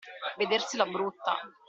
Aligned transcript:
Vedersela 0.39 0.85
brutta. 0.87 1.35